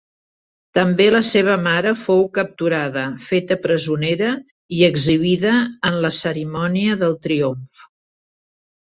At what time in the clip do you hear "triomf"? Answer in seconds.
7.29-7.89